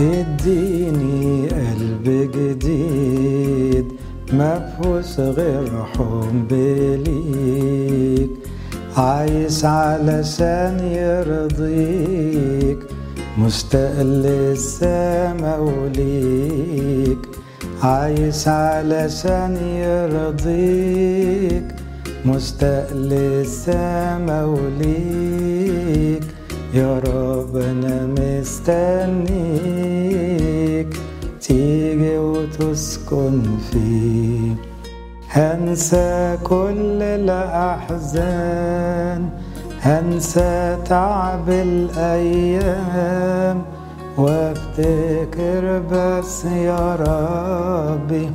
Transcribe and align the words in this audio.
اديني 0.00 1.48
قلب 1.48 2.30
جديد 2.34 3.86
مفهوش 4.32 5.20
غير 5.20 5.84
حب 5.84 6.52
ليك. 7.06 8.30
عايش 8.96 9.64
علشان 9.64 10.78
يرضيك 10.80 12.78
مشتاق 13.38 14.02
للسما 14.02 15.58
وليك. 15.58 17.18
عايش 17.82 18.48
علشان 18.48 19.56
يرضيك 19.86 21.64
مشتاق 22.26 22.92
للسما 22.92 24.44
وليك. 24.44 26.22
يا 26.76 26.98
رب 26.98 27.56
أنا 27.56 28.06
مستنيك. 28.18 29.36
تيجي 31.40 32.18
وتسكن 32.18 33.42
فيه. 33.72 34.54
هنسى 35.30 36.38
كل 36.44 37.02
الأحزان. 37.02 38.50
هنسى 39.80 40.76
تعب 40.84 41.48
الأيام. 41.48 43.62
وافتكر 44.18 45.82
بس 45.92 46.44
يا 46.44 46.96
ربي 46.96 48.30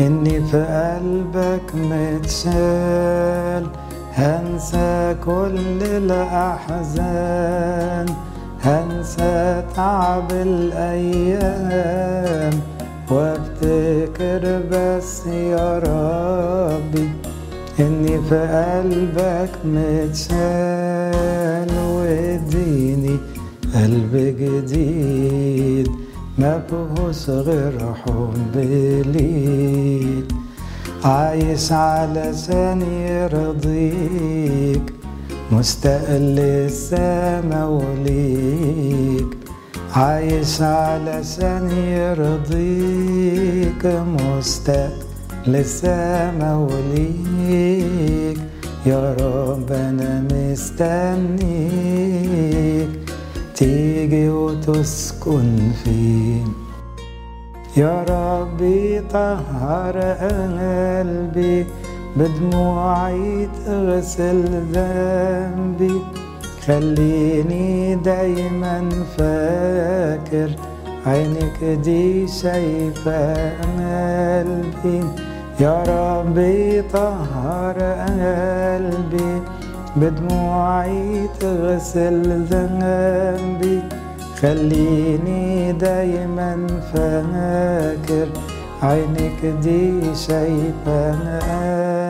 إني 0.00 0.40
في 0.40 0.64
قلبك 0.64 1.74
متشال. 1.74 3.66
هنسى 4.18 5.16
كل 5.24 5.78
الأحزان 6.02 8.06
هنسى 8.62 9.62
تعب 9.76 10.32
الأيام. 10.32 11.80
وأفتكر 13.10 14.60
بس 14.72 15.26
يا 15.26 15.78
ربي 15.78 17.08
إني 17.80 18.20
في 18.28 18.38
قلبك 18.38 19.50
متشال 19.64 21.70
واديني 21.94 23.16
قلب 23.74 24.14
جديد. 24.40 25.88
ما 26.38 26.62
فيهوش 26.68 27.30
غير 27.30 27.94
حب 27.94 28.56
ليك. 29.06 30.28
عايش 31.04 31.72
علشان 31.72 32.82
يرضيك 32.82 34.92
مستقل 35.52 36.20
للسما 36.20 37.66
وليك. 37.66 39.26
عايش 39.94 40.62
علشان 40.62 41.70
يرضيك 41.70 43.86
مستقل 43.86 44.90
للسما 45.46 46.56
وليك. 46.56 48.38
يا 48.86 49.14
رب 49.20 49.72
أنا 49.72 50.24
مستنيك 50.32 51.38
تيجي 53.54 54.28
وتسكن 54.30 55.58
فيه 55.84 56.42
يا 57.78 58.04
ربي 58.10 59.00
طهر 59.00 59.96
قلبي 60.22 61.66
بدموعي 62.16 63.48
تغسل 63.66 64.42
ذنبي. 64.72 66.00
خليني 66.66 67.94
دايما 67.94 68.90
فاكر 69.18 70.50
عينك 71.06 71.64
دي 71.64 72.26
شايفة 72.26 73.34
قلبي. 73.78 75.00
يا 75.60 75.82
ربي 75.88 76.82
طهر 76.82 77.78
قلبي 78.18 79.42
بدموعي 79.96 81.28
تغسل 81.40 82.22
ذنبي. 82.50 83.82
خليني 84.40 85.72
دايما 85.72 86.66
فاكر 86.92 88.28
عينك 88.82 89.40
دي 89.62 89.92
شايفة 90.14 91.10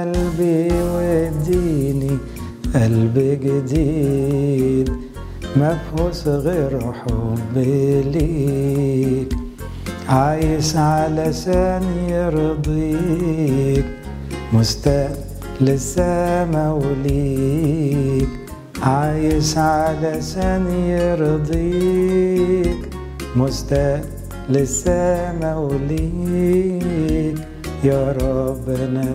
قلبي 0.02 0.72
واديني 0.72 2.18
قلب 2.74 3.38
جديد 3.42 4.92
مفهوش 5.56 6.28
غير 6.28 6.92
حب 6.92 7.56
ليك. 8.12 9.36
عايش 10.08 10.76
علشان 10.76 11.82
يرضيك 12.08 13.84
مستاق 14.52 15.18
للسما 15.60 16.72
وليك. 16.72 18.28
عايش 18.82 19.58
علشان 19.58 20.66
يرضيك 20.86 22.78
مستاق 23.36 24.00
للسما 24.48 25.56
وليك 25.56 27.38
يا 27.84 28.12
رب 28.12 28.68
أنا 28.68 29.14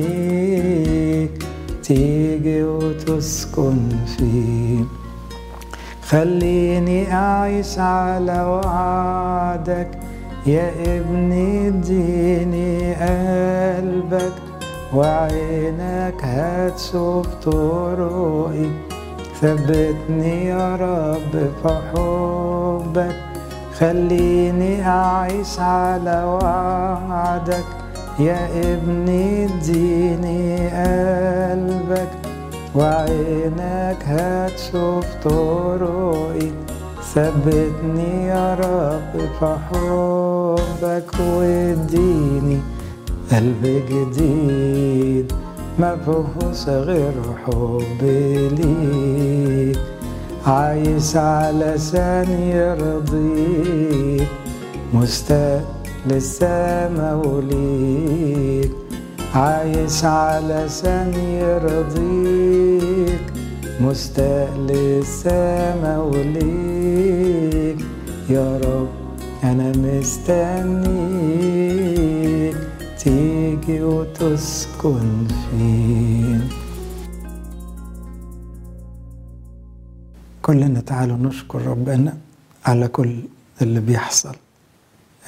مستنيك 0.00 1.44
تيجي 1.82 2.62
وتسكن 2.64 3.78
فيه 4.18 4.84
خليني 6.08 7.12
أعيش 7.12 7.78
على 7.78 8.42
وعدك 8.42 9.88
يا 10.46 10.70
ابني 10.86 11.68
اديني 11.68 12.94
قلبك 12.94 14.32
وعينك 14.94 16.24
هتشوف 16.24 17.26
طرقي 17.44 18.70
ثبتني 19.40 20.46
يا 20.46 20.76
رب 20.76 21.32
في 21.62 21.68
حبك. 21.90 23.16
خليني 23.78 24.86
أعيش 24.88 25.58
على 25.58 26.24
وعدك. 26.24 27.64
يا 28.18 28.48
ابني 28.72 29.44
اديني 29.44 30.68
قلبك. 30.68 32.08
وعينك 32.74 34.02
هتشوف 34.06 35.04
طرقي 35.24 36.50
ثبتني 37.14 38.26
يا 38.26 38.54
رب 38.54 39.20
في 39.38 39.56
حبك. 39.70 41.20
واديني 41.20 42.60
قلب 43.32 43.82
جديد 43.90 45.32
فيهوش 46.04 46.68
غير 46.68 47.12
حب 47.46 48.02
ليك 48.58 49.78
عايش 50.46 51.16
علشان 51.16 52.28
يرضيك 52.54 54.28
مستاق 54.94 55.64
للسما 56.06 57.14
وليك 57.26 58.70
عايش 59.34 60.04
علشان 60.04 61.12
يرضيك 61.14 63.20
مستاق 63.80 64.50
للسما 64.68 65.98
وليك 66.02 67.78
يا 68.30 68.58
رب 68.64 68.88
أنا 69.44 69.72
مستنيك. 69.76 70.90
تيجي 73.00 73.82
وتسكن 73.82 75.26
فيه. 75.28 76.48
كلنا 80.42 80.80
تعالوا 80.80 81.16
نشكر 81.16 81.62
ربنا 81.66 82.18
على 82.66 82.88
كل 82.88 83.20
اللي 83.62 83.80
بيحصل 83.80 84.36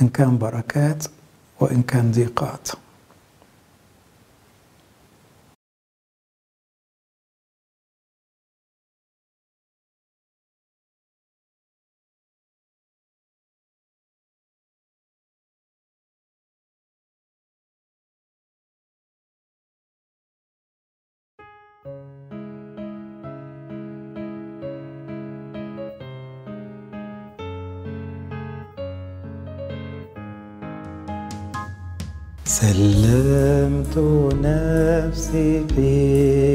إن 0.02 0.08
كان 0.08 0.38
بركات 0.38 1.04
وإن 1.60 1.82
كان 1.82 2.10
ضيقات. 2.10 2.68
سلمت 32.62 33.96
نفسي 34.42 35.66
في 35.74 35.90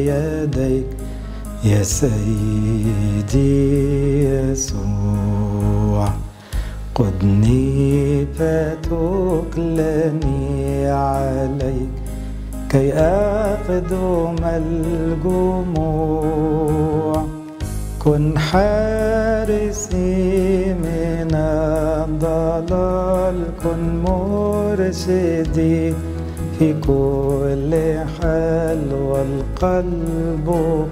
يديك 0.07 0.85
يا 1.63 1.83
سيدي 1.83 3.43
يسوع. 4.23 6.09
قدني 6.95 8.25
فتكلني 8.39 9.67
عليك 10.89 11.95
كي 12.69 12.93
أقدم 12.93 14.35
الجموع. 14.43 15.77
كن 17.99 18.37
حارسي 19.47 20.73
من 20.73 21.31
الضلال 22.03 23.37
كن 23.63 23.81
مرشدي 24.03 25.93
في 26.59 26.73
كل 26.87 27.71
حال 28.19 28.93
والقلب 28.93 30.47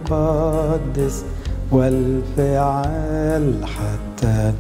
قدس 0.10 1.24
والفعال 1.72 3.66
حتى 3.66 4.54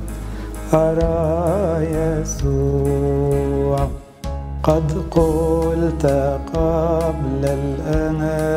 أرى 0.74 1.86
يسوع. 1.95 3.80
قد 4.63 4.92
قلت 5.12 6.06
قبل 6.53 7.44
الأمان 7.44 8.56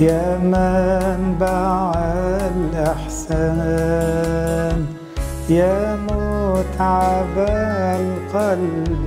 يا 0.00 0.38
منبع 0.38 1.92
الإحسان 3.36 4.00
يا 5.48 5.96
متعب 5.96 7.38
القلب 8.00 9.04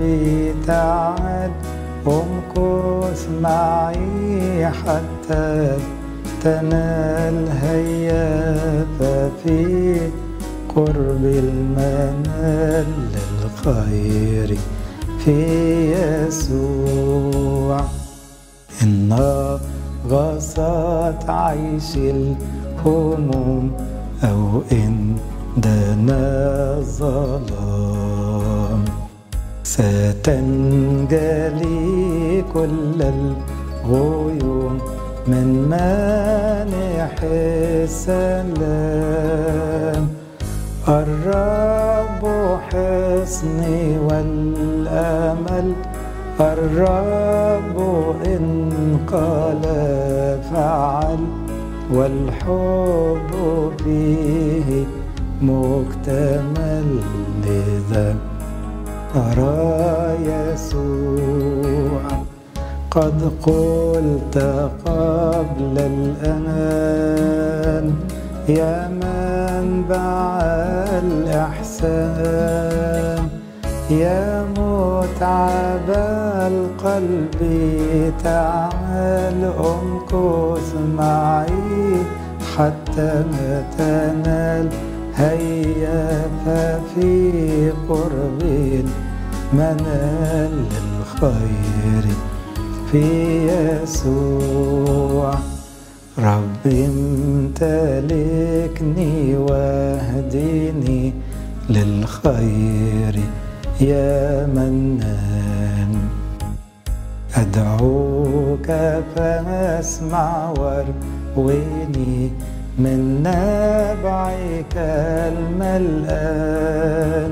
تعال 0.68 1.52
امكث 2.08 3.28
معي 3.42 4.68
حتى 4.68 5.78
تنال 6.44 7.48
هيا 7.62 8.86
ففي 9.00 9.98
قرب 10.76 11.26
المنال 11.26 12.86
للخير 13.14 14.58
في 15.26 15.38
يسوع. 16.28 17.82
إن 18.84 19.12
غصت 20.10 21.30
عيش 21.30 21.98
الهموم 21.98 23.72
أو 24.24 24.62
إن 24.72 25.16
دنا 25.58 26.78
الظلام 26.78 28.04
ستنجلي 29.64 31.14
كل 32.54 33.02
الغيوم 33.02 34.78
من 35.28 35.68
مانح 35.70 37.16
السلام. 37.24 38.84
الرب 40.88 42.24
حصني 42.70 43.98
والأمل. 43.98 45.68
الرب 46.40 47.78
إن 48.26 48.70
قال 49.14 49.62
فعل 50.52 51.22
والحب 51.94 53.32
فيه 53.84 54.70
مكتمل 55.42 56.88
لذا 57.46 58.10
أرى 59.16 60.18
يسوع. 60.26 62.02
قد 62.92 63.32
قلت 63.44 64.38
قبل 64.86 65.76
الأمان 65.78 67.86
يا 68.50 68.88
منبع 68.88 70.40
الإحسان. 71.04 73.22
يا 73.90 74.46
متعب 74.58 75.90
القلب 76.52 77.40
تعال 78.24 78.83
امكث 79.60 80.70
معي 80.98 82.04
حتى 82.58 83.14
تنال 83.78 84.70
هيا 85.16 86.06
ففي 86.46 87.72
قرب 87.90 88.42
المنال 89.54 90.54
للخير 90.74 92.06
في 92.92 93.06
يسوع. 93.48 95.34
رب 96.20 96.66
امتلكني 97.56 99.16
واهدني 99.38 101.14
للخير 101.70 103.16
يا 103.82 104.46
منان. 104.46 105.94
أدعوك 107.44 108.68
فاسمع 109.16 110.54
وارويني 110.60 112.32
من 112.78 113.00
نبعك 113.24 114.76
الملآن. 115.34 117.32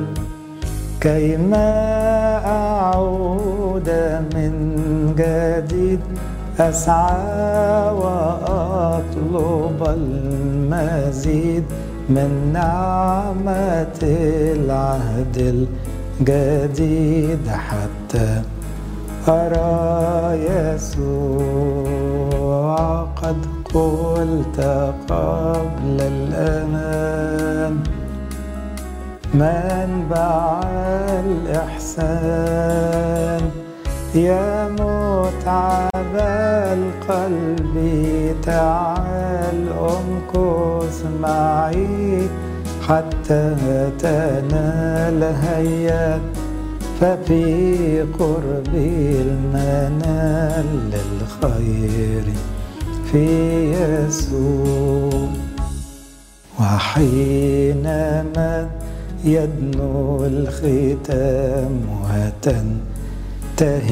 كيما 1.02 1.72
أعود 2.46 3.90
من 4.36 4.54
جديد 5.18 6.00
أسعى 6.60 7.90
وأطلب 8.02 9.80
المزيد 9.98 11.64
من 12.10 12.50
نعمة 12.54 14.00
العهد 14.04 15.66
الجديد 16.22 17.48
حتى 17.48 18.42
أرى 19.28 20.38
يسوع 20.82 21.96
قد 23.16 23.46
قلت 23.74 24.60
قبل 25.10 25.98
الأمان 26.02 27.84
منبع 29.34 30.62
الإحسان؟ 32.12 33.42
يا 34.16 34.68
متعب 34.68 36.16
القلب 36.78 37.76
تعال 38.44 39.70
امكث 39.72 41.06
معي 41.22 42.28
حتى 42.88 43.56
تنال 44.00 45.24
هيا. 45.24 46.20
ففي 47.02 48.02
قرب 48.20 48.74
المنال 49.26 50.66
للخير 50.92 52.26
في 53.12 53.28
يسوع. 53.74 55.28
وحينما 56.60 58.54
يدنو 59.26 60.26
الختام 60.26 61.74
وتنتهي 63.58 63.88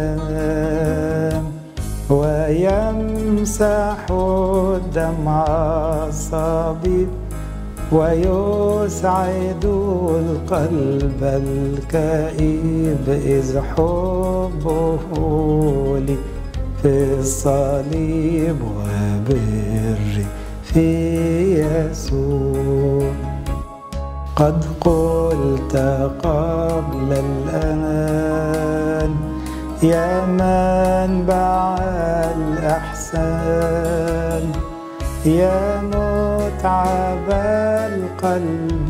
السلام 0.05 1.43
ويمسح 2.10 3.98
الدمع 4.12 5.46
الصبيب 6.08 7.08
ويسعد 7.91 9.65
القلب 9.65 11.24
الكئيب 11.24 13.05
إذ 13.08 13.60
حبه 13.60 15.00
لي 16.00 16.17
في 16.81 17.17
الصليب 17.19 18.58
وبري 18.62 20.25
في 20.63 20.89
يسوع. 21.62 23.28
قد 24.39 24.65
قلت 24.81 25.75
قبل 26.24 27.10
الأمان 27.25 29.12
يا 29.84 30.25
منبع 30.25 31.77
الإحسان 32.38 33.63
يا 35.25 35.81
متعب 35.81 37.29
القلب 37.93 38.89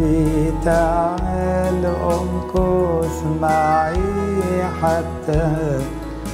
تعال 0.65 1.85
امكث 1.85 3.23
معي 3.41 4.63
حتى 4.81 5.47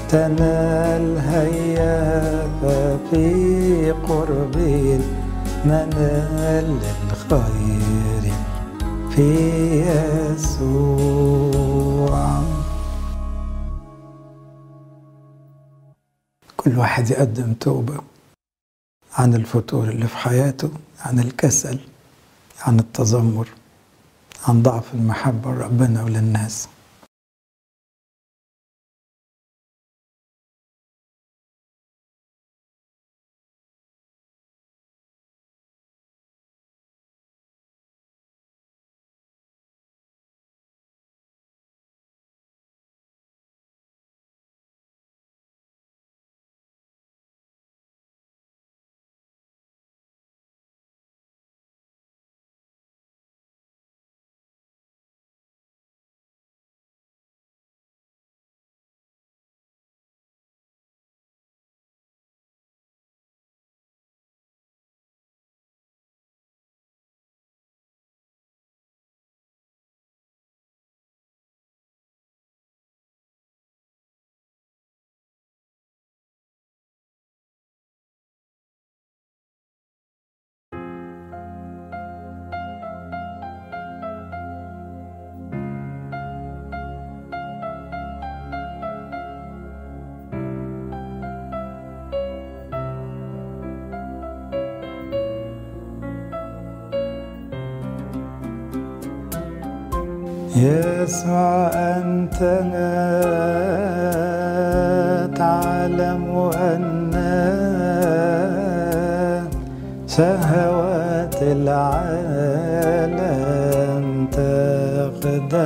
تنال 0.10 1.18
هيا 1.18 2.48
ففي 2.62 3.92
قرب 3.92 4.56
المنال 5.66 6.70
الخير. 7.12 7.65
في 9.16 9.82
يسوع. 10.36 11.06
كل 16.58 16.78
واحد 16.78 17.10
يقدم 17.10 17.54
توبة 17.54 17.98
عن 19.14 19.34
الفتور 19.34 19.90
اللي 19.90 20.08
في 20.08 20.18
حياته 20.18 20.72
عن 21.00 21.20
الكسل 21.20 21.80
عن 22.62 22.80
التذمر 22.80 23.48
عن 24.48 24.64
ضعف 24.64 24.94
المحبة 24.94 25.52
لربنا 25.52 26.04
وللناس. 26.04 26.68
يسوع 100.66 101.70
أنت 101.74 102.40
تعلم 105.38 106.26
أن 106.54 107.12
شهوات 110.08 111.36
العالم 111.42 112.86
تخدعني 115.22 115.66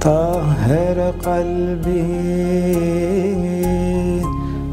طهر 0.00 0.98
قلبي 1.24 2.06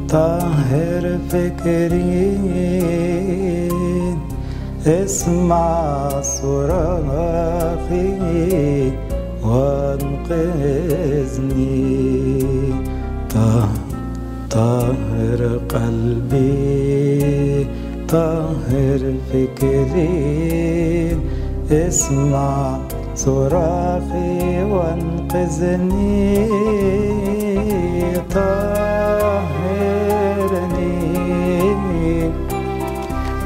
طهر 0.09 1.03
فكري. 1.29 2.53
اسمع 4.87 6.21
صراخي 6.21 6.91
وانقذني. 9.43 10.43
طهر 14.49 15.59
قلبي 15.69 17.67
طهر 18.09 19.13
فكري. 19.33 21.17
اسمع 21.71 22.77
صراخي 23.15 24.63
وانقذني. 24.63 26.47
طهرني 28.33 29.23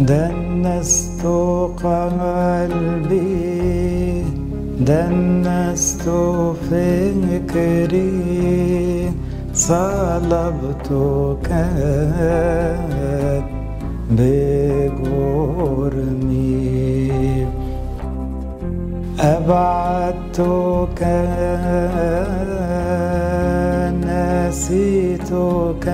دنست 0.06 1.26
قلبي 1.84 3.24
دنست 4.80 6.02
فكري 6.70 8.12
صلبتك 9.54 11.48
بجرمي 14.10 15.46
أبعدتك 19.20 21.00
نسيتك 24.04 25.86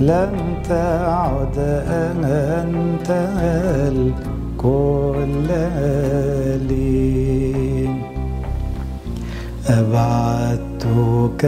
لم 0.00 0.47
تعد 0.68 1.58
أنت 1.88 3.10
الكل 3.88 5.48
لي 6.68 7.88
أبعدتك 9.68 11.42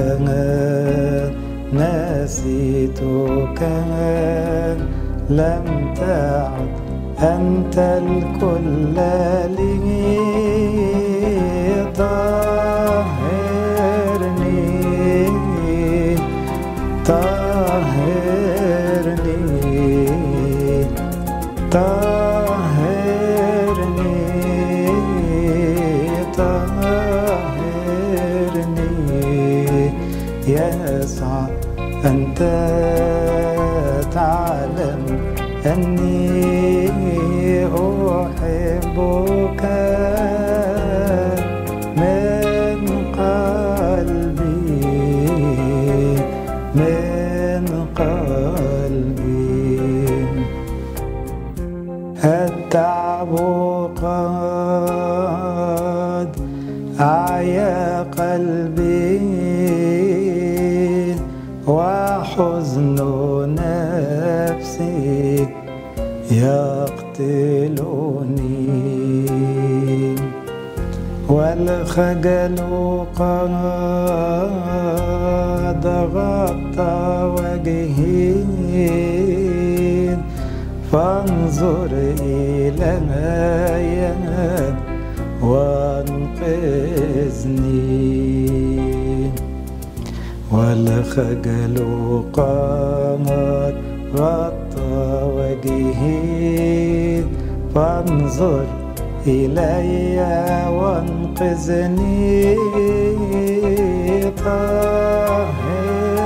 نسيتك 1.73 3.61
لم 5.31 5.95
تعد 5.97 6.71
أنت 7.23 7.77
الكل 7.79 8.97
لي. 9.57 9.81
طهرني 11.99 13.21
طهرني 17.07 17.40
طهرني 21.71 23.45
طهرني 28.61 29.93
يسعى 30.47 31.45
أنت 32.05 32.39
تعلم 34.13 35.05
أني 35.67 36.41
أحبك 38.21 39.63
نفسي 64.61 65.49
يقتلني 66.31 67.77
والخجل 71.29 72.59
قد 73.17 73.47
غطى 76.15 77.01
وجهي. 77.37 78.35
فانظر 80.93 81.91
إلى 82.21 82.91
ينام 83.81 84.77
وانقذني. 85.43 86.51
والخجل 90.53 91.77
قامت 92.33 93.80
غطى 94.17 95.05
وجهي 95.37 97.25
فانظر 97.75 98.67
إلي 99.27 100.19
وانقذني. 100.79 102.31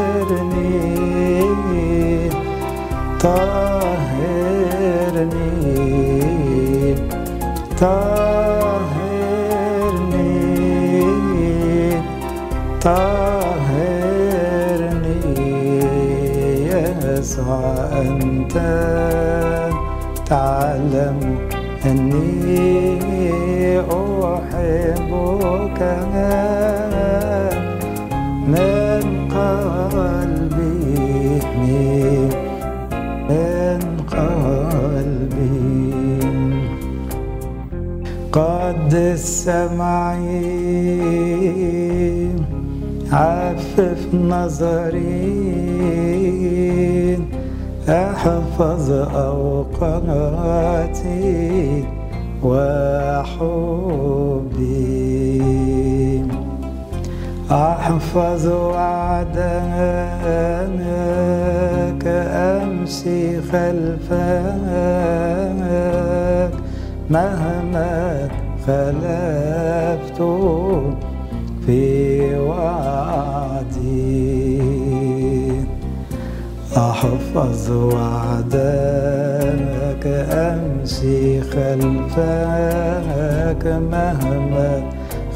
طهرني 0.05 0.55
طهرني 3.21 4.25
طهرني 7.81 8.95
طهرني 12.85 13.24
أنت 17.93 18.57
تعلم 20.27 21.19
أني 21.87 22.45
أحبك 24.35 25.81
من 28.49 29.05
قلبي 29.35 30.25
من 33.29 33.81
قلبي. 34.15 35.45
قدس 38.33 39.25
سمعي 39.45 40.65
عفف 43.13 44.01
نظري. 44.15 45.45
احفظ 47.89 48.91
أوقاتي 49.17 50.45
وحبي. 52.43 53.45
أحفظ 57.51 58.47
وعدك 58.47 59.35
أمشي 62.07 63.43
خلفك. 63.43 64.15
مهما 67.11 68.29
خلفت 68.67 70.23
في 71.67 72.39
وعدي. 72.39 74.44
أحفظ 76.77 77.71
وعدك 77.71 78.45
أمشي 80.31 81.41
خلفك 81.41 82.03
مهما 83.67 84.83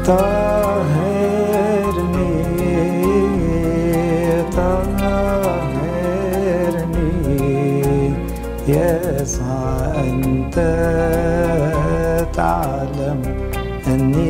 طهرني 0.05 1.02
أنت 10.57 12.29
تعلم 12.33 13.21
أني 13.87 14.23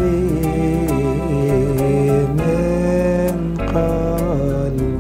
من 2.39 3.37
قلبي. 3.57 4.99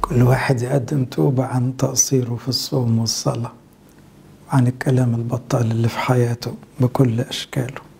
كل 0.00 0.22
واحد 0.22 0.62
يقدم 0.62 1.04
توبة 1.04 1.44
عن 1.44 1.76
تقصيره 1.76 2.34
في 2.36 2.48
الصوم 2.48 2.98
والصلاة. 2.98 3.61
عن 4.52 4.66
الكلام 4.66 5.14
البطال 5.14 5.70
اللي 5.70 5.88
في 5.88 5.98
حياته 5.98 6.54
بكل 6.80 7.20
أشكاله. 7.20 7.91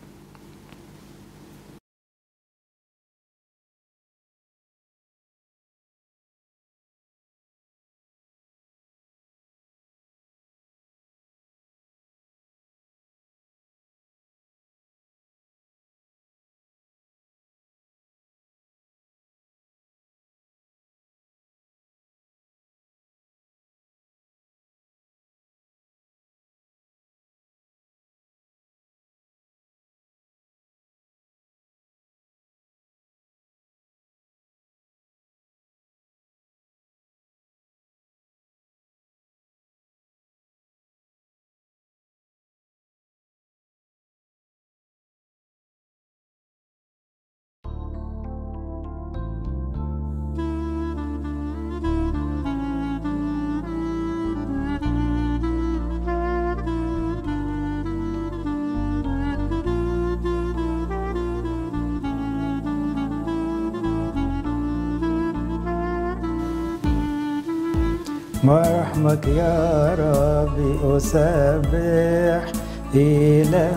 مرحمك 68.44 69.26
يا 69.26 69.94
ربي 69.98 70.96
أسبح 70.96 72.52
إلى 72.94 73.70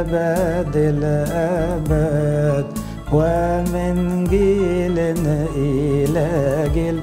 أبد 0.00 0.76
الأبد 0.76 2.66
ومن 3.12 4.24
جيل 4.30 4.98
إلى 5.56 6.28
جيل 6.74 7.00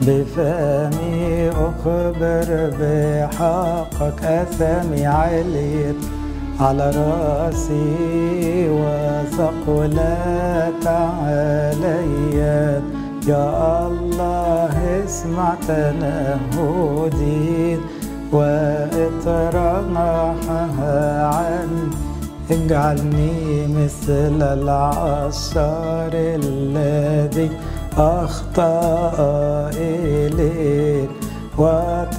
بفمي 0.00 1.50
أخبر 1.50 2.70
بحقك 2.80 4.24
أثمي 4.24 5.06
عليت 5.06 5.96
على 6.60 6.90
رأسي 6.90 8.68
وثقلت 8.70 10.06
علي 10.86 12.80
يا 13.26 13.86
الله 13.86 15.04
اسمع 15.04 15.54
تنهدي 15.68 17.20
واطرحها 18.32 19.76
عني 21.26 21.90
اجعلني 22.50 23.66
مثل 23.66 24.42
العشار 24.42 26.10
الذي 26.14 27.50
أخطأ 27.98 29.70
إليك 29.76 31.10
وترأفت 31.58 32.14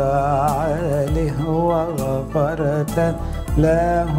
عليه 0.00 1.48
وغفرت 1.48 3.14
له 3.58 4.14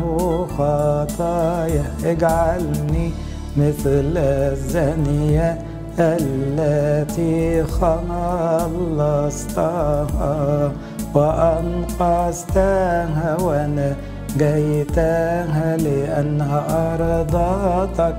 خطايا. 0.58 1.86
اجعلني 2.06 3.12
مثل 3.58 4.18
الزانية 4.18 5.58
التي 6.00 7.64
خلصتها 7.64 8.72
وأنقذتها 11.14 12.78
ونجيتها 14.36 15.78
لأنها 15.78 16.66
أرضتك 16.96 18.18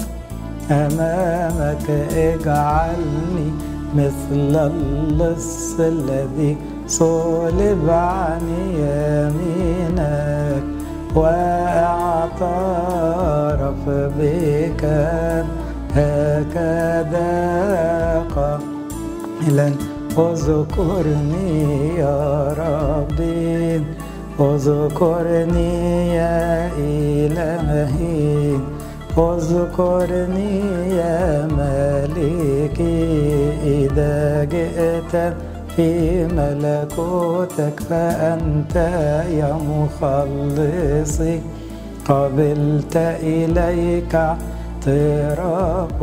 أمامك 0.70 1.90
اجعلني 2.16 3.50
مثل 3.96 4.70
اللص 4.70 5.80
الذي 5.80 6.56
صلب 6.86 7.88
عن 7.88 8.40
يمينك. 8.74 10.77
واعترف 11.18 12.48
بك 14.18 14.82
هكذا 15.94 17.32
قائلا 18.36 19.68
اذكرني 20.18 21.96
يا 21.98 22.18
ربي 22.62 23.82
اذكرني 24.40 25.74
يا 26.14 26.70
إلهي 26.78 28.58
اذكرني 29.18 30.60
يا 30.96 31.46
مالكي 31.58 32.98
إذا 33.64 34.44
جئت 34.44 35.14
في 35.78 36.26
ملكوتك 36.26 37.80
فأنت 37.80 38.76
يا 39.30 39.52
مخلصي 39.52 41.40
قبلت 42.08 42.96
إليك 43.22 44.14
اعتراف 44.14 46.02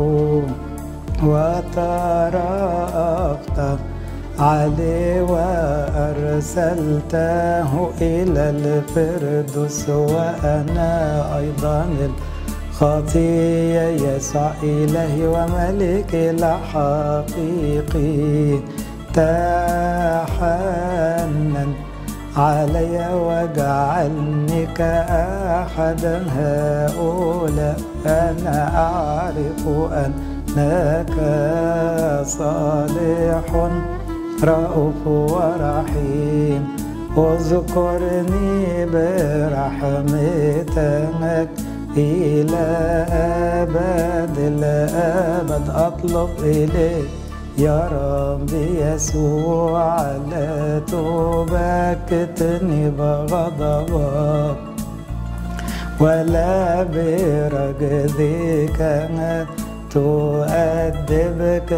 وترأفت 1.22 2.78
عليه 4.38 5.22
وأرسلته 6.12 6.90
إلى 8.00 8.50
الفردوس 8.50 9.88
وأنا 9.88 11.22
أيضا 11.38 11.86
الخطية 12.70 13.80
يسوع 13.80 14.52
إلهي 14.62 15.26
وملكي 15.26 16.30
الحقيقي. 16.30 17.36
تحنن 20.36 21.70
علي 22.36 22.96
واجعلني 23.14 24.66
كأحد 24.66 26.04
هؤلاء. 26.36 27.78
أنا 28.06 28.58
أعرف 28.86 29.62
أنك 30.04 31.16
صالح 32.26 33.48
رؤوف 34.44 35.00
ورحيم. 35.06 36.62
اذكرني 37.16 38.86
برحمتك 38.92 40.28
إلى 41.96 42.66
أبد 43.62 44.36
الأبد 44.38 45.66
أطلب 45.70 46.30
إليك 46.38 47.08
يا 47.58 47.88
رب 47.88 48.50
يسوع 48.52 50.00
لا 50.30 50.78
تبكتني 50.78 52.90
بغضبك. 52.90 54.56
ولا 56.00 56.82
برجدك 56.82 58.80
تؤدبك 59.90 61.72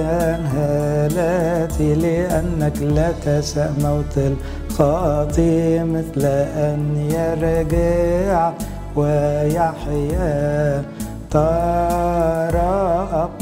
هالاتي 0.55 1.95
لأنك 1.95 2.83
لا 2.83 3.13
تشاء 3.25 3.73
موت 3.83 4.19
الخاطي 4.19 5.85
مثل 5.85 6.25
أن 6.57 7.11
يرجع 7.15 8.53
ويحيا. 8.97 10.83
ترأف 11.31 12.59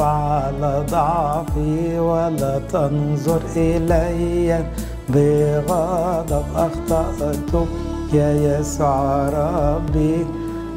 على 0.00 0.84
ضعفي 0.90 1.98
ولا 1.98 2.60
تنظر 2.72 3.40
إلي. 3.56 4.64
بغضب 5.08 6.44
أخطأت 6.56 7.52
يا 8.12 8.32
يسوع 8.32 9.28
ربي 9.28 10.26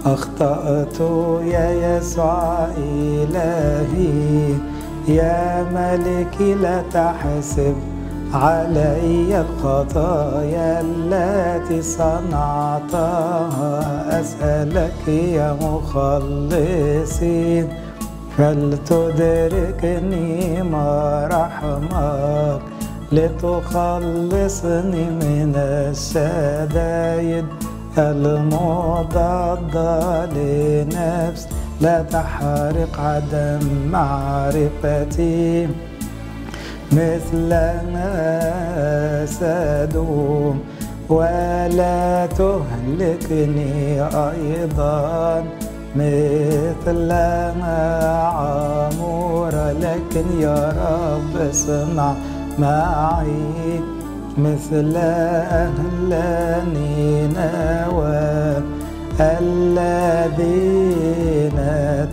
أخطأت 0.06 1.00
يا 1.43 1.98
يسوع 1.98 2.67
إلهي. 2.78 4.54
يا 5.08 5.63
ملكي 5.74 6.54
لا 6.54 6.82
تحسب 6.93 7.76
علي 8.33 9.41
الخطايا 9.41 10.81
التي 10.81 11.81
صنعتها. 11.81 13.79
أسألك 14.21 15.07
يا 15.07 15.57
مخلصي 15.61 17.67
فلتدركني 18.37 20.23
ما 20.63 21.27
رحمك؟ 21.31 22.61
لتخلصني 23.11 25.09
من 25.09 25.55
الشدائد. 25.55 27.45
المضادة 27.97 29.25
لنفس 30.25 31.47
لا 31.81 32.01
تحرق 32.01 32.99
عدم 32.99 33.59
معرفتي. 33.91 35.67
مثل 36.91 37.49
ما 37.93 39.25
سدوم 39.25 40.60
ولا 41.10 42.25
تهلكني 42.25 44.02
أيضا. 44.02 45.43
مثل 45.95 47.10
ما 47.60 47.80
عمور 48.36 49.52
لكن 49.56 50.41
يا 50.41 50.69
رب 50.69 51.49
اصنع 51.49 52.13
معي. 52.60 53.82
مثل 54.38 54.95
أهل 54.95 56.12
نينوى 56.73 58.30
الذين 59.19 60.39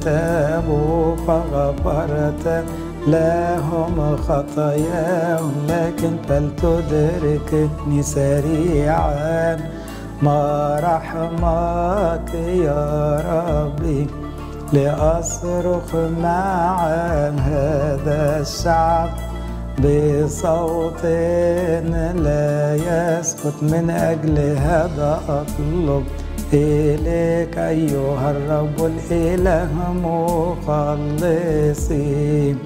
تابوا 0.00 1.16
فغفرت 1.16 2.64
لهم 3.06 4.16
خطاياهم 4.16 5.52
لكن 5.68 6.16
فلتدركني 6.28 8.02
سريعا. 8.02 9.56
ما 10.22 10.80
رحمك 10.82 12.34
يا 12.34 13.22
ربي 13.30 14.06
لأصرخ 14.72 15.94
مع 16.22 16.86
هذا 17.28 18.40
الشعب 18.40 19.08
بصوت 19.78 21.04
لا 22.24 22.74
يسكت 22.74 23.62
من 23.62 23.90
أجل 23.90 24.38
هذا 24.38 25.20
أطلب 25.28 26.04
إليك 26.52 27.58
أيها 27.58 28.30
الرب 28.30 28.84
الإله 28.84 29.68
مخلصي 30.68 32.56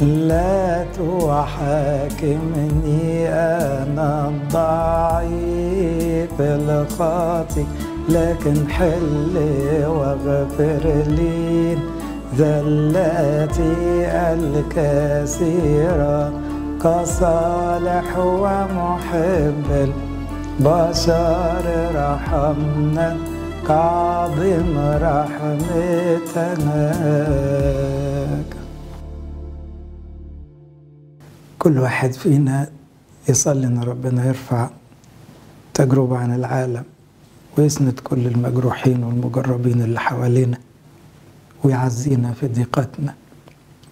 لا 0.00 0.84
تحاكمني 0.98 3.08
أنا 3.28 4.28
الضعيف 4.28 6.40
الخاطئ 6.40 7.64
لكن 8.08 8.68
حل 8.68 9.38
واغفر 9.86 11.02
لي 11.06 11.78
ذلاتي 12.36 14.06
الكثيرة 14.32 16.32
كصالح 16.82 18.18
ومحب 18.18 19.92
البشر. 20.60 21.64
رحمنا 21.94 23.16
كعظم 23.68 24.78
رحمتك 25.02 26.58
كل 31.68 31.78
واحد 31.78 32.12
فينا 32.12 32.68
يصلي 33.28 33.66
إن 33.66 33.82
ربنا 33.82 34.26
يرفع 34.26 34.70
تجربة 35.74 36.18
عن 36.18 36.34
العالم 36.34 36.84
ويسند 37.58 38.00
كل 38.00 38.26
المجروحين 38.26 39.04
والمجربين 39.04 39.82
اللي 39.82 40.00
حوالينا 40.00 40.58
ويعزينا 41.64 42.32
في 42.32 42.46
ضيقتنا 42.48 43.14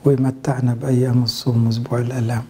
ويمتعنا 0.05 0.75
بأيام 0.75 1.23
الصوم 1.23 1.67
وأسبوع 1.67 1.99
الآلام. 1.99 2.43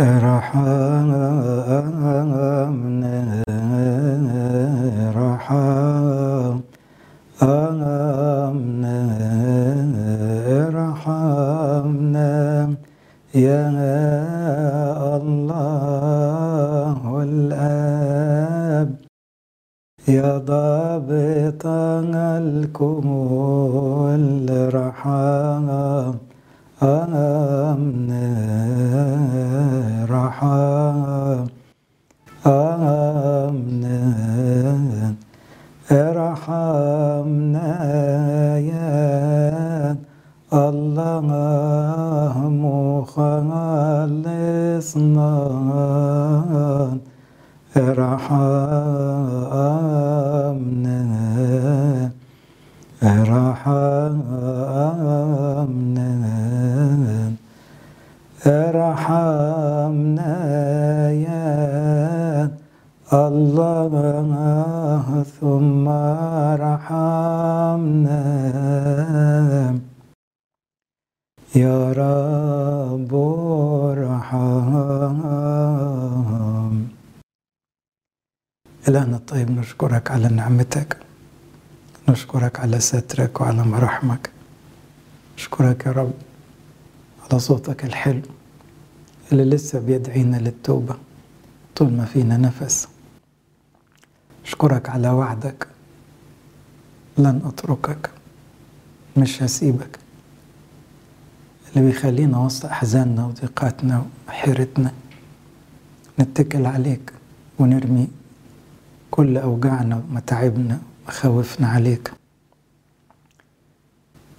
ارحمنا 0.00 1.24
ارحمنا 67.18 68.20
يا 71.56 71.92
رب 71.92 73.14
ارحم 73.90 75.18
إلهنا 78.88 79.16
الطيب 79.16 79.50
نشكرك 79.50 80.10
على 80.10 80.28
نعمتك. 80.28 80.96
نشكرك 82.08 82.60
على 82.60 82.80
سترك 82.80 83.40
وعلى 83.40 83.62
مراحمك 83.64 84.30
نشكرك 85.36 85.86
يا 85.86 85.92
رب 85.92 86.12
على 87.22 87.40
صوتك 87.40 87.84
الحلو 87.84 88.22
اللي 89.32 89.44
لسه 89.44 89.80
بيدعينا 89.80 90.36
للتوبة 90.36 90.96
طول 91.76 91.92
ما 91.92 92.04
فينا 92.04 92.36
نفس. 92.36 92.88
أشكرك 94.44 94.88
على 94.90 95.10
وعدك. 95.10 95.68
لن 97.18 97.40
أتركك. 97.44 98.10
مش 99.16 99.42
هسيبك. 99.42 99.98
اللي 101.68 101.86
بيخلينا 101.86 102.38
وسط 102.38 102.66
أحزاننا 102.66 103.26
وضيقاتنا 103.26 104.06
وحيرتنا 104.28 104.92
نتكل 106.20 106.66
عليك 106.66 107.12
ونرمي 107.58 108.08
كل 109.10 109.36
أوجاعنا 109.38 109.96
ومتاعبنا 110.10 110.78
ومخاوفنا 111.06 111.68
عليك. 111.68 112.12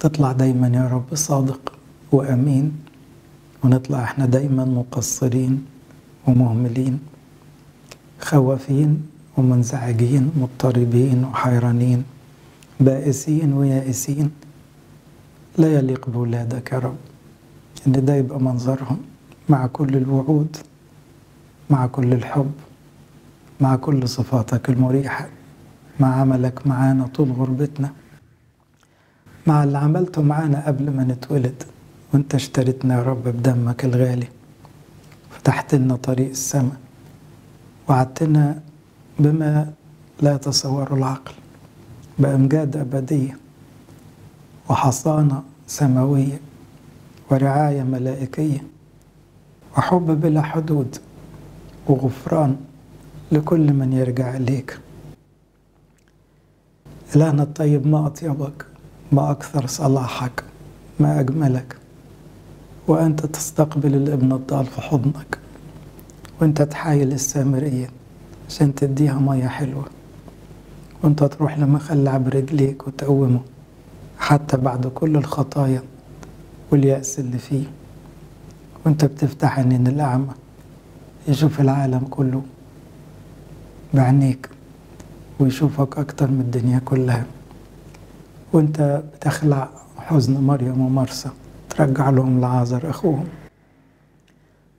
تطلع 0.00 0.32
دايما 0.32 0.68
يا 0.68 0.88
رب 0.88 1.14
صادق 1.14 1.72
وأمين 2.12 2.72
ونطلع 3.64 4.04
إحنا 4.04 4.26
دايما 4.26 4.64
مقصرين 4.64 5.66
ومهملين 6.26 7.00
خوافين 8.20 9.06
ومنزعجين 9.36 10.30
مضطربين 10.36 11.24
وحيرانين. 11.24 12.04
بائسين 12.80 13.52
ويائسين 13.52 14.30
لا 15.58 15.74
يليق 15.78 16.10
بولادك 16.10 16.72
يا 16.72 16.78
رب. 16.78 16.96
إن 17.86 18.04
ده 18.04 18.14
يبقى 18.14 18.40
منظرهم 18.40 18.98
مع 19.48 19.66
كل 19.66 19.96
الوعود 19.96 20.56
مع 21.70 21.86
كل 21.86 22.12
الحب 22.12 22.52
مع 23.60 23.76
كل 23.76 24.08
صفاتك 24.08 24.70
المريحة 24.70 25.28
مع 26.00 26.14
عملك 26.20 26.66
معانا 26.66 27.06
طول 27.06 27.32
غربتنا 27.32 27.92
مع 29.46 29.64
اللي 29.64 29.78
عملته 29.78 30.22
معانا 30.22 30.66
قبل 30.66 30.90
ما 30.90 31.04
نتولد 31.04 31.62
وانت 32.14 32.34
اشتريتنا 32.34 32.94
يا 32.98 33.02
رب 33.02 33.24
بدمك 33.24 33.84
الغالي. 33.84 34.28
فتحت 35.30 35.74
لنا 35.74 35.96
طريق 35.96 36.28
السماء 36.30 36.76
وعدتنا 37.88 38.60
بما 39.18 39.72
لا 40.22 40.34
يتصوره 40.34 40.94
العقل. 40.94 41.32
بأمجاد 42.20 42.76
أبدية 42.76 43.36
وحصانة 44.68 45.42
سماوية 45.66 46.40
ورعاية 47.30 47.82
ملائكية 47.82 48.64
وحب 49.76 50.20
بلا 50.20 50.42
حدود 50.42 50.96
وغفران 51.86 52.56
لكل 53.32 53.72
من 53.72 53.92
يرجع 53.92 54.36
إليك. 54.36 54.78
إلهنا 57.16 57.42
الطيب 57.42 57.86
ما 57.86 58.06
أطيبك 58.06 58.66
ما 59.12 59.30
أكثر 59.30 59.66
صلاحك 59.66 60.44
ما 61.00 61.20
أجملك. 61.20 61.76
وأنت 62.88 63.26
تستقبل 63.26 63.94
الابن 63.94 64.32
الضال 64.32 64.66
في 64.66 64.80
حضنك 64.80 65.38
وأنت 66.40 66.62
تحايل 66.62 67.12
السامرية 67.12 67.90
عشان 68.48 68.74
تديها 68.74 69.14
مية 69.18 69.48
حلوة. 69.48 69.84
وأنت 71.02 71.24
تروح 71.24 71.58
لمخلع 71.58 72.16
برجليك 72.16 72.86
وتقومه 72.86 73.40
حتى 74.18 74.56
بعد 74.56 74.86
كل 74.86 75.16
الخطايا 75.16 75.82
واليأس 76.70 77.18
اللي 77.18 77.38
فيه. 77.38 77.64
وأنت 78.86 79.04
بتفتح 79.04 79.58
عينين 79.58 79.86
الأعمى 79.86 80.34
يشوف 81.28 81.60
العالم 81.60 81.98
كله 82.10 82.42
بعينيك 83.94 84.48
ويشوفك 85.40 85.98
أكتر 85.98 86.30
من 86.30 86.40
الدنيا 86.40 86.78
كلها. 86.78 87.24
وأنت 88.52 89.02
بتخلع 89.14 89.68
حزن 89.98 90.40
مريم 90.40 90.80
ومرسى 90.80 91.28
ترجع 91.70 92.10
لهم 92.10 92.40
لعازر 92.40 92.90
أخوهم. 92.90 93.24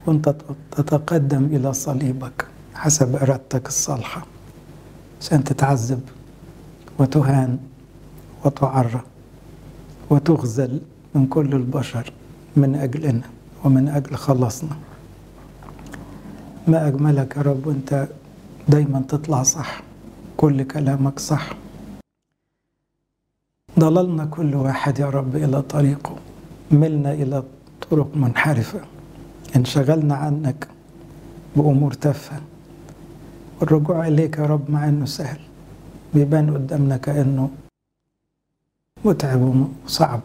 وأنت 0.08 0.36
تتقدم 0.72 1.46
إلى 1.46 1.74
صليبك 1.74 2.46
حسب 2.76 3.16
إرادتك 3.16 3.68
الصالحة. 3.68 4.26
عشان 5.22 5.44
تتعذب 5.44 6.02
وتهان 7.00 7.58
وتعرى 8.46 9.02
وتخذل 10.10 10.82
من 11.16 11.28
كل 11.28 11.54
البشر 11.56 12.14
من 12.56 12.76
أجلنا 12.76 13.24
ومن 13.64 13.88
أجل 13.88 14.16
خلاصنا 14.16 14.78
ما 16.68 16.88
أجملك 16.88 17.38
يا 17.38 17.42
رب 17.42 17.68
وأنت 17.68 18.08
دايما 18.68 19.04
تطلع 19.08 19.44
صح 19.44 19.82
كل 20.38 20.64
كلامك 20.64 21.20
صح. 21.20 21.50
ضللنا 23.80 24.26
كل 24.26 24.56
واحد 24.56 25.00
يا 25.00 25.06
رب 25.10 25.36
إلى 25.36 25.62
طريقه 25.62 26.16
ملنا 26.72 27.14
إلى 27.14 27.44
طرق 27.90 28.10
منحرفة. 28.16 28.80
انشغلنا 29.56 30.16
عنك 30.16 30.68
بأمور 31.56 31.94
تافهة. 31.94 32.42
والرجوع 33.62 34.08
إليك 34.08 34.38
يا 34.38 34.46
رب 34.46 34.72
مع 34.72 34.90
إنه 34.90 35.06
سهل. 35.06 35.40
بيبان 36.14 36.54
قدامنا 36.54 36.98
كأنه 36.98 37.50
متعب 39.06 39.68
وصعب. 39.86 40.22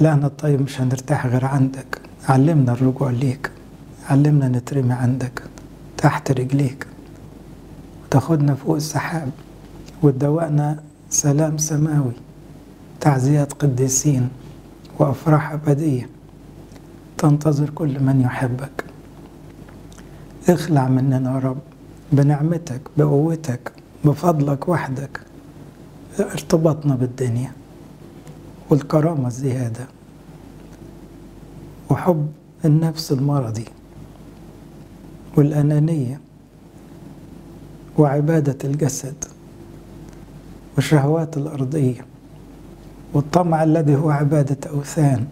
إلهنا 0.00 0.26
الطيب 0.26 0.62
مش 0.62 0.80
هنرتاح 0.80 1.26
غير 1.26 1.44
عندك. 1.44 2.00
علمنا 2.28 2.72
الرجوع 2.72 3.10
ليك. 3.10 3.50
علمنا 4.10 4.48
نترمي 4.48 4.92
عندك. 4.92 5.42
تحت 5.96 6.30
رجليك. 6.30 6.86
وتاخدنا 8.04 8.54
فوق 8.54 8.76
السحاب. 8.76 9.30
وتدوقنا 10.02 10.82
سلام 11.10 11.58
سماوي. 11.58 12.12
تعزيات 13.00 13.52
قديسين. 13.52 14.28
وأفراح 14.98 15.52
أبدية. 15.52 16.08
تنتظر 17.18 17.70
كل 17.70 18.00
من 18.00 18.20
يحبك. 18.20 18.87
اخلع 20.48 20.88
مننا 20.88 21.34
يا 21.34 21.38
رب 21.38 21.58
بنعمتك 22.12 22.80
بقوتك 22.96 23.72
بفضلك 24.04 24.68
وحدك 24.68 25.20
ارتباطنا 26.20 26.94
بالدنيا 26.94 27.52
والكرامة 28.70 29.26
الزيادة 29.26 29.86
وحب 31.90 32.28
النفس 32.64 33.12
المرضي 33.12 33.64
والأنانية 35.36 36.20
وعبادة 37.98 38.58
الجسد 38.64 39.24
والشهوات 40.76 41.36
الأرضية 41.36 42.06
والطمع 43.14 43.62
الذي 43.62 43.96
هو 43.96 44.10
عبادة 44.10 44.70
أوثان 44.70 45.26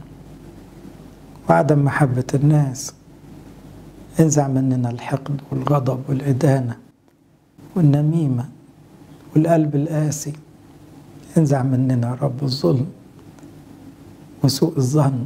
وعدم 1.50 1.84
محبة 1.84 2.24
الناس 2.34 2.92
انزع 4.20 4.48
مننا 4.48 4.90
الحقد 4.90 5.40
والغضب 5.50 6.00
والإدانة 6.08 6.76
والنميمة 7.74 8.48
والقلب 9.36 9.76
القاسي. 9.76 10.32
انزع 11.38 11.62
مننا 11.62 12.08
يا 12.08 12.14
رب 12.14 12.42
الظلم 12.42 12.86
وسوء 14.44 14.76
الظن 14.76 15.24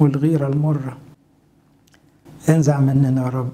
والغيرة 0.00 0.46
المرة. 0.48 0.96
انزع 2.48 2.80
مننا 2.80 3.22
يا 3.22 3.28
رب 3.28 3.50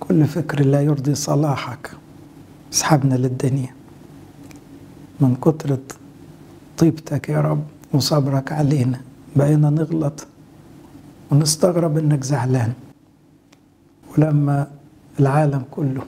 كل 0.00 0.24
فكر 0.24 0.64
لا 0.64 0.80
يرضي 0.80 1.14
صلاحك. 1.14 1.90
اسحبنا 2.72 3.14
للدنيا. 3.14 3.74
من 5.20 5.36
كترة 5.36 5.86
طيبتك 6.78 7.28
يا 7.28 7.40
رب 7.40 7.64
وصبرك 7.92 8.52
علينا. 8.52 9.00
بقينا 9.36 9.70
نغلط 9.70 10.26
ونستغرب 11.30 11.98
إنك 11.98 12.24
زعلان. 12.24 12.72
ولما 14.12 14.66
العالم 15.20 15.64
كله 15.70 16.02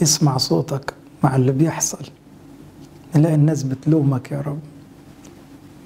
يسمع 0.00 0.36
صوتك 0.36 0.94
مع 1.24 1.36
اللي 1.36 1.52
بيحصل 1.52 2.04
نلاقي 3.16 3.34
الناس 3.34 3.62
بتلومك 3.62 4.32
يا 4.32 4.40
رب. 4.40 4.58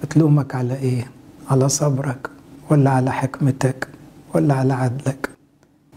بتلومك 0.03 0.55
على 0.55 0.75
إيه؟ 0.77 1.11
على 1.51 1.69
صبرك 1.69 2.31
ولا 2.71 2.91
على 2.91 3.13
حكمتك 3.13 3.89
ولا 4.35 4.55
على 4.55 4.75
عدلك 4.75 5.31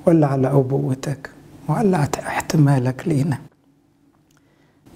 ولا 0.05 0.27
على 0.27 0.47
أبوتك 0.47 1.29
ولا 1.67 1.97
على 1.97 2.09
احتمالك 2.19 3.07
لينا. 3.07 3.37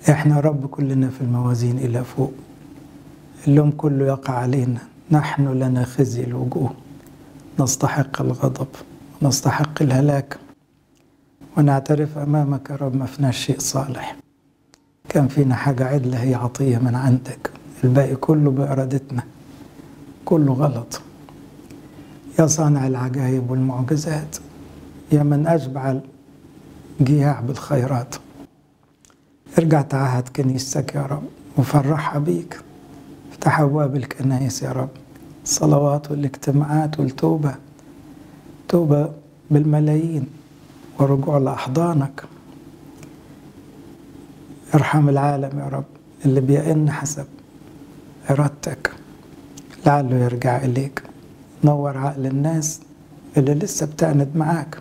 إحنا 0.09 0.39
رب 0.39 0.65
كلنا 0.65 1.09
في 1.09 1.21
الموازين 1.21 1.77
إلى 1.77 2.03
فوق. 2.03 2.33
اللوم 3.47 3.71
كله 3.71 4.05
يقع 4.05 4.33
علينا. 4.33 4.79
نحن 5.11 5.47
لنا 5.47 5.83
خزي 5.83 6.23
الوجوه. 6.23 6.73
نستحق 7.59 8.21
الغضب. 8.21 8.67
ونستحق 9.23 9.81
الهلاك 9.81 10.37
ونعترف 11.57 12.17
أمامك 12.17 12.69
يا 12.69 12.75
رب 12.75 12.95
ما 12.95 13.05
فيناش 13.05 13.37
شيء 13.37 13.59
صالح. 13.59 14.15
كان 15.09 15.27
فينا 15.27 15.55
حاجة 15.55 15.85
عدلة 15.85 16.23
هي 16.23 16.35
عطية 16.35 16.77
من 16.77 16.95
عندك. 16.95 17.51
الباقي 17.83 18.15
كله 18.15 18.51
بإرادتنا. 18.51 19.23
كله 20.25 20.53
غلط. 20.53 21.01
يا 22.39 22.47
صانع 22.47 22.87
العجائب 22.87 23.51
والمعجزات. 23.51 24.37
يا 25.11 25.23
من 25.23 25.47
أشبع 25.47 25.99
الجياع 26.99 27.41
بالخيرات. 27.41 28.15
ارجع 29.57 29.81
تعهد 29.81 30.29
كنيستك 30.29 30.95
يا 30.95 31.01
رب 31.01 31.23
وفرحها 31.57 32.19
بيك. 32.19 32.59
افتح 33.31 33.59
أبواب 33.59 33.95
الكنائس 33.95 34.63
يا 34.63 34.71
رب. 34.71 34.89
الصلوات 35.43 36.11
والاجتماعات 36.11 36.99
والتوبة. 36.99 37.55
توبة 38.67 39.09
بالملايين 39.51 40.27
ورجوع 40.99 41.37
لأحضانك. 41.37 42.23
ارحم 44.75 45.09
العالم 45.09 45.59
يا 45.59 45.65
رب 45.65 45.83
اللي 46.25 46.41
بيئن 46.41 46.91
حسب 46.91 47.25
إرادتك. 48.29 48.91
لعله 49.85 50.15
يرجع 50.15 50.57
إليك. 50.57 51.03
نور 51.63 51.97
عقل 51.97 52.25
الناس 52.25 52.79
اللي 53.37 53.53
لسه 53.53 53.85
بتعند 53.85 54.29
معاك. 54.35 54.77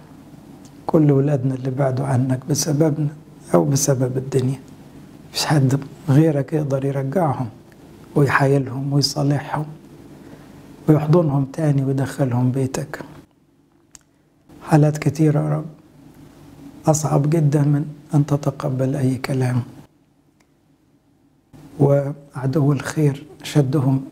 كل 0.87 1.13
ولادنا 1.13 1.55
اللي 1.55 1.71
بعدوا 1.71 2.07
عنك 2.07 2.41
بسببنا 2.51 3.09
أو 3.55 3.65
بسبب 3.65 4.17
الدنيا. 4.17 4.61
مش 5.35 5.45
حد 5.47 5.81
غيرك 6.09 6.53
يقدر 6.53 6.85
يرجعهم 6.85 7.49
ويحايلهم 8.15 8.93
ويصالحهم 8.93 9.67
ويحضنهم 10.89 11.45
تاني 11.45 11.85
ويدخلهم 11.85 12.51
بيتك. 12.51 12.99
حالات 14.73 14.99
كتيرة 14.99 15.41
يا 15.41 15.49
رب. 15.57 15.65
أصعب 16.87 17.31
جدا 17.31 17.63
من 17.63 17.85
أن 18.15 18.27
تتقبل 18.27 18.97
أي 18.97 19.15
كلام. 19.15 19.63
وعدو 21.81 22.73
الخير 22.73 23.27
شدهم 23.43 24.05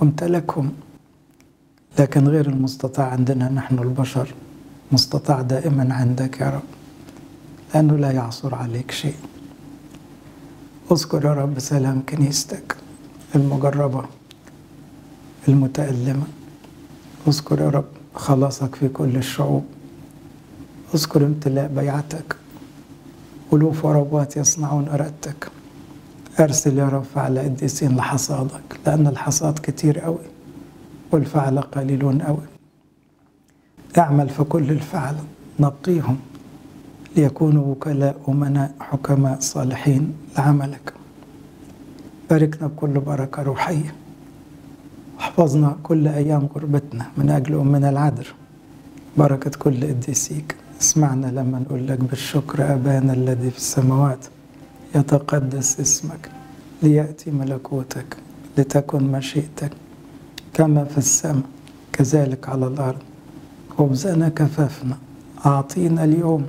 وامتلكهم. 0.00 0.72
لكن 1.98 2.28
غير 2.28 2.46
المستطاع 2.48 3.06
عندنا 3.06 3.48
نحن 3.48 3.78
البشر. 3.78 4.34
مستطاع 4.92 5.42
دائما 5.42 5.94
عندك 5.94 6.40
يا 6.40 6.50
رب. 6.50 6.68
لأنه 7.74 7.96
لا 7.96 8.10
يعصر 8.10 8.54
عليك 8.54 8.90
شيء. 8.90 9.16
اذكر 10.92 11.24
يا 11.24 11.34
رب 11.34 11.58
سلام 11.58 12.02
كنيستك 12.08 12.76
المجربة 13.34 14.04
المتألمة. 15.48 16.26
اذكر 17.28 17.60
يا 17.60 17.68
رب 17.68 17.95
خلاصك 18.16 18.74
في 18.74 18.88
كل 18.88 19.16
الشعوب. 19.16 19.64
اذكر 20.94 21.26
امتلاء 21.26 21.68
بيعتك 21.68 22.36
ألوف 23.52 23.84
وربوات 23.84 24.36
يصنعون 24.36 24.88
إرادتك. 24.88 25.50
أرسل 26.40 26.78
يا 26.78 26.88
رب 26.88 27.02
فعل 27.14 27.38
قديسين 27.38 27.96
لحصادك 27.96 28.80
لأن 28.86 29.06
الحصاد 29.06 29.58
كتير 29.58 29.98
قوي 29.98 30.18
والفعل 31.12 31.60
قليلون 31.60 32.22
قوي. 32.22 32.46
اعمل 33.98 34.28
في 34.28 34.44
كل 34.44 34.70
الفعل 34.70 35.16
نقيهم 35.60 36.18
ليكونوا 37.16 37.64
وكلاء 37.66 38.16
أمناء 38.28 38.74
حكماء 38.80 39.40
صالحين 39.40 40.14
لعملك. 40.38 40.92
باركنا 42.30 42.66
بكل 42.66 43.00
بركة 43.00 43.42
روحية. 43.42 43.94
واحفظنا 45.16 45.76
كل 45.82 46.08
أيام 46.08 46.48
غربتنا 46.54 47.06
من 47.16 47.30
أجل 47.30 47.54
أمنا 47.54 47.90
العذر. 47.90 48.34
بركة 49.16 49.50
كل 49.58 49.84
قديسيك 49.84 50.56
اسمعنا 50.80 51.26
لما 51.26 51.58
نقول 51.58 51.88
لك 51.88 51.98
بالشكر 51.98 52.72
أبانا 52.72 53.12
الذي 53.12 53.50
في 53.50 53.56
السماوات 53.56 54.24
يتقدس 54.94 55.80
اسمك. 55.80 56.30
ليأتي 56.82 57.30
ملكوتك 57.30 58.16
لتكن 58.58 59.12
مشيئتك. 59.12 59.72
كما 60.54 60.84
في 60.84 60.98
السماء 60.98 61.42
كذلك 61.92 62.48
على 62.48 62.66
الأرض. 62.66 63.02
خبزنا 63.78 64.28
كفافنا 64.28 64.96
أعطينا 65.46 66.04
اليوم 66.04 66.46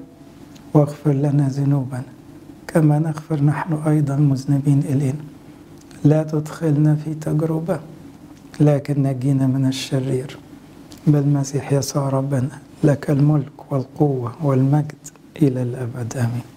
واغفر 0.74 1.14
لنا 1.14 1.48
ذنوبنا. 1.48 2.04
كما 2.68 3.00
نغفر 3.00 3.44
نحن 3.44 3.74
أيضا 3.74 4.16
مذنبين 4.16 4.80
إلينا. 4.80 5.24
لا 6.04 6.24
تدخلنا 6.24 6.96
في 6.96 7.14
تجربة. 7.14 7.80
لكن 8.60 9.04
نجينا 9.04 9.48
من 9.48 9.66
الشرير. 9.66 10.38
بالمسيح 11.08 11.74
يسوع 11.74 12.10
ربنا 12.10 12.60
لك 12.84 13.10
الملك 13.10 13.72
والقوة 13.72 14.46
والمجد 14.46 14.96
إلى 15.42 15.62
الأبد. 15.62 16.18
آمين. 16.18 16.57